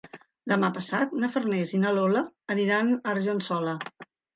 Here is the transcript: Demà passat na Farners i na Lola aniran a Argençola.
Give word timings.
Demà 0.51 0.69
passat 0.77 1.13
na 1.25 1.29
Farners 1.37 1.75
i 1.79 1.83
na 1.85 1.95
Lola 2.01 2.27
aniran 2.59 2.95
a 2.99 3.01
Argençola. 3.17 3.81